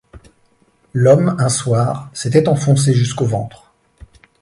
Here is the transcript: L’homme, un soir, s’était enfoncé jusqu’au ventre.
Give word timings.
L’homme, 0.93 1.35
un 1.37 1.49
soir, 1.49 2.09
s’était 2.11 2.49
enfoncé 2.49 2.91
jusqu’au 2.91 3.25
ventre. 3.27 3.71